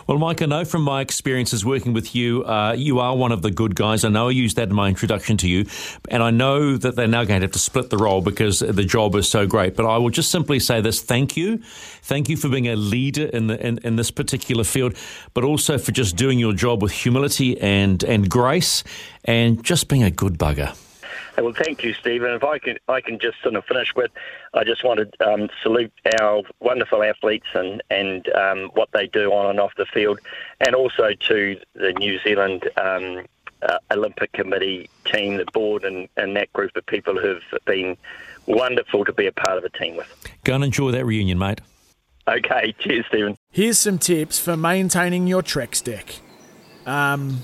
Well, 0.08 0.18
Mike, 0.18 0.42
I 0.42 0.46
know 0.46 0.64
from 0.64 0.84
my 0.84 1.02
experiences 1.02 1.66
working 1.66 1.92
with 1.94 2.16
you, 2.16 2.46
uh, 2.46 2.74
you 2.74 3.00
are 3.00 3.16
one 3.16 3.32
of 3.32 3.42
the 3.42 3.52
good 3.52 3.76
guys. 3.76 4.06
I 4.06 4.10
know 4.10 4.30
I 4.30 4.32
used 4.32 4.56
that 4.56 4.70
in 4.70 4.76
my 4.76 4.88
introduction 4.88 5.36
to 5.38 5.50
you, 5.50 5.66
and 6.10 6.24
I 6.24 6.32
know 6.32 6.78
that 6.78 6.96
they're 6.96 7.08
now 7.08 7.26
going 7.26 7.42
to 7.42 7.46
have 7.46 7.52
to 7.52 7.60
split 7.60 7.90
the 7.90 7.98
role 7.98 8.22
because 8.22 8.60
the 8.60 8.84
job 8.84 9.16
is 9.16 9.30
so 9.30 9.46
great. 9.46 9.76
But 9.76 9.86
I 9.86 9.98
will 9.98 10.10
just 10.10 10.32
simply 10.32 10.60
say 10.60 10.80
this: 10.80 11.02
thank 11.02 11.36
you, 11.36 11.58
thank 11.58 12.30
you 12.30 12.38
for 12.38 12.48
being 12.48 12.68
a 12.68 12.76
leader 12.76 13.26
in 13.26 13.48
the 13.48 13.66
in, 13.66 13.80
in 13.80 13.96
this 13.98 14.12
particular 14.12 14.64
field, 14.64 14.96
but 15.34 15.44
also 15.44 15.78
for 15.78 15.92
just 15.92 16.16
doing 16.16 16.40
your 16.40 16.54
job 16.54 16.82
with 16.82 16.92
humility 16.92 17.60
and 17.60 18.04
and 18.04 18.30
grace, 18.30 18.84
and 19.26 19.64
just 19.64 19.90
being 19.90 20.04
a 20.04 20.12
good 20.12 20.38
bugger. 20.38 20.76
Well, 21.38 21.54
thank 21.54 21.84
you, 21.84 21.94
Stephen. 21.94 22.32
If 22.32 22.44
I 22.44 22.60
can, 22.60 22.78
I 22.88 23.02
can 23.02 23.18
just 23.20 23.42
sort 23.42 23.56
of 23.56 23.66
finish 23.66 23.96
with, 23.96 24.12
I 24.54 24.64
just 24.64 24.84
wanted 24.84 25.14
to 25.20 25.30
um, 25.30 25.50
salute 25.64 25.94
our 26.20 26.44
wonderful 26.60 27.04
athletes 27.04 27.48
and 27.54 27.82
and 27.90 28.28
um, 28.34 28.72
what 28.74 28.90
they 28.92 29.08
do 29.08 29.32
on 29.32 29.50
and 29.50 29.60
off 29.60 29.72
the 29.78 29.86
field, 29.86 30.20
and 30.60 30.76
also 30.76 31.12
to 31.28 31.60
the 31.74 31.94
New 31.94 32.20
Zealand 32.20 32.70
um, 32.78 33.26
uh, 33.62 33.78
Olympic 33.92 34.32
Committee 34.34 34.90
team, 35.06 35.38
the 35.38 35.46
board, 35.54 35.84
and, 35.84 36.08
and 36.18 36.36
that 36.36 36.52
group 36.54 36.76
of 36.76 36.86
people 36.86 37.18
who've 37.20 37.44
been 37.66 37.98
wonderful 38.46 39.06
to 39.06 39.14
be 39.14 39.28
a 39.28 39.32
part 39.32 39.58
of 39.58 39.64
a 39.64 39.70
team 39.70 39.96
with. 39.96 40.08
Go 40.44 40.56
and 40.56 40.64
enjoy 40.64 40.92
that 40.92 41.06
reunion, 41.06 41.38
mate. 41.38 41.62
Okay, 42.28 42.74
cheers, 42.80 43.06
Stephen. 43.08 43.38
Here's 43.52 43.80
some 43.80 43.98
tips 43.98 44.40
for 44.40 44.56
maintaining 44.56 45.28
your 45.28 45.42
Trex 45.42 45.84
deck. 45.84 46.20
Um, 46.86 47.44